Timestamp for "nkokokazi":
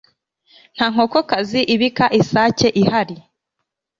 0.91-1.59